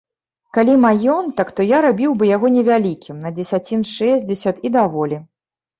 [0.57, 5.27] Калі маёнтак, то я рабіў бы яго невялікім, на дзесяцін шэсцьдзесят, і даволі.